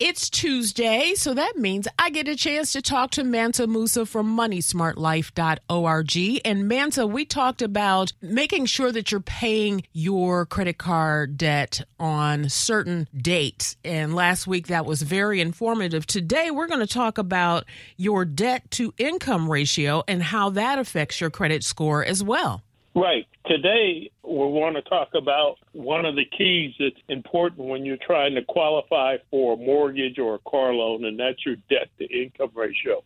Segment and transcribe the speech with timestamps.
[0.00, 4.34] It's Tuesday, so that means I get a chance to talk to Mansa Musa from
[4.34, 6.40] MoneySmartLife.org.
[6.42, 12.48] And Mansa, we talked about making sure that you're paying your credit card debt on
[12.48, 13.76] certain dates.
[13.84, 16.06] And last week that was very informative.
[16.06, 17.66] Today we're going to talk about
[17.98, 22.62] your debt to income ratio and how that affects your credit score as well.
[22.94, 23.26] Right.
[23.46, 28.34] Today, we want to talk about one of the keys that's important when you're trying
[28.36, 32.50] to qualify for a mortgage or a car loan, and that's your debt to income
[32.54, 33.02] ratio.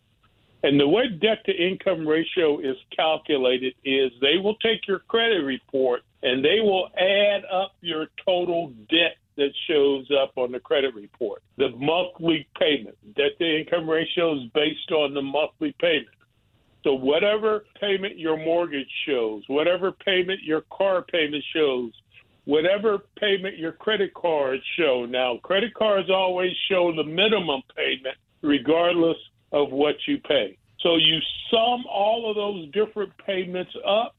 [0.63, 5.43] And the way debt to income ratio is calculated is they will take your credit
[5.43, 10.95] report and they will add up your total debt that shows up on the credit
[10.95, 11.43] report.
[11.57, 12.97] The monthly payment.
[13.15, 16.07] Debt to income ratio is based on the monthly payment.
[16.85, 21.91] So whatever payment your mortgage shows, whatever payment your car payment shows,
[22.43, 25.07] whatever payment your credit cards show.
[25.09, 29.17] Now, credit cards always show the minimum payment regardless
[29.51, 30.59] of what you pay.
[30.81, 31.17] So you
[31.49, 34.17] sum all of those different payments up.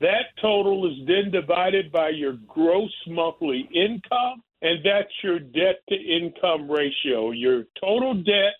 [0.00, 5.96] That total is then divided by your gross monthly income, and that's your debt to
[5.96, 8.54] income ratio, your total debt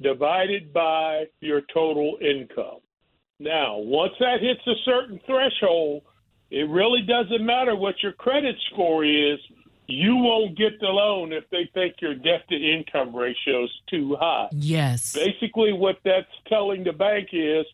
[0.00, 2.78] divided by your total income.
[3.44, 6.02] Now, once that hits a certain threshold,
[6.50, 9.38] it really doesn't matter what your credit score is.
[9.86, 14.16] You won't get the loan if they think your debt to income ratio is too
[14.18, 14.48] high.
[14.52, 15.12] Yes.
[15.12, 17.66] Basically, what that's telling the bank is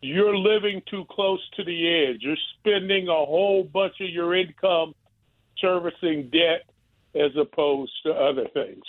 [0.00, 2.22] you're living too close to the edge.
[2.22, 4.92] You're spending a whole bunch of your income
[5.58, 6.68] servicing debt
[7.14, 8.82] as opposed to other things.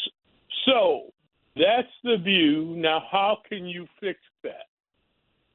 [0.66, 1.14] So
[1.56, 2.74] that's the view.
[2.76, 4.66] Now, how can you fix that?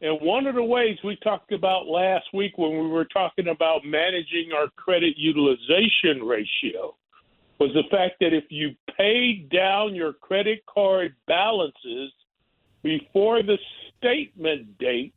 [0.00, 3.84] And one of the ways we talked about last week when we were talking about
[3.84, 6.94] managing our credit utilization ratio
[7.58, 12.12] was the fact that if you paid down your credit card balances
[12.82, 13.58] before the
[13.98, 15.14] statement date,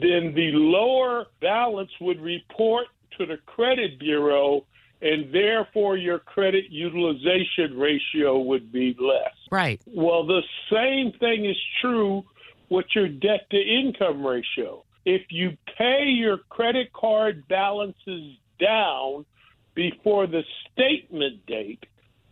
[0.00, 2.86] then the lower balance would report
[3.18, 4.66] to the credit bureau
[5.00, 9.34] and therefore your credit utilization ratio would be less.
[9.50, 9.80] Right.
[9.86, 12.24] Well, the same thing is true
[12.72, 14.82] with your debt to income ratio.
[15.04, 19.26] If you pay your credit card balances down
[19.74, 21.84] before the statement date,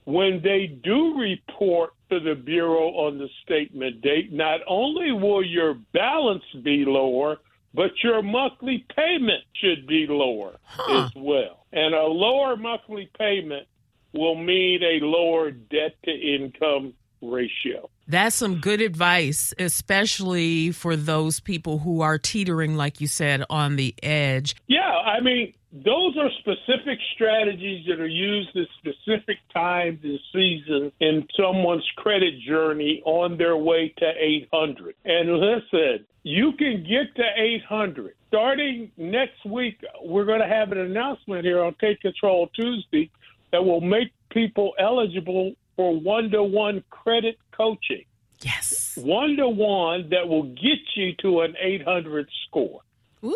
[0.05, 5.75] when they do report to the Bureau on the statement date, not only will your
[5.93, 7.37] balance be lower,
[7.75, 11.05] but your monthly payment should be lower huh.
[11.05, 11.67] as well.
[11.73, 13.69] And a lower monthly payment
[14.13, 17.89] will mean a lower debt to income ratio.
[18.07, 23.77] That's some good advice, especially for those people who are teetering, like you said, on
[23.77, 24.57] the edge.
[24.67, 30.93] Yeah, I mean, those are specific strategies that are used at specific times and seasons
[30.99, 34.97] in someone's credit journey on their way to 800.
[35.05, 38.15] And listen, you can get to 800.
[38.27, 43.11] Starting next week, we're going to have an announcement here on Take Control Tuesday
[43.53, 48.05] that will make people eligible for one to one credit coaching.
[48.43, 48.99] Yes.
[49.01, 52.83] One to one that will get you to an 800 score.
[53.25, 53.35] Ooh,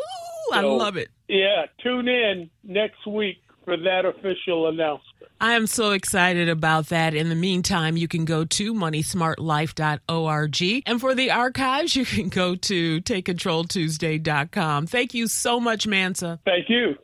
[0.51, 1.09] so, I love it.
[1.27, 5.31] Yeah, tune in next week for that official announcement.
[5.41, 7.15] I am so excited about that.
[7.15, 10.83] In the meantime, you can go to moneysmartlife.org.
[10.87, 14.87] And for the archives, you can go to takecontroltuesday.com.
[14.87, 16.41] Thank you so much, Mansa.
[16.45, 16.99] Thank you.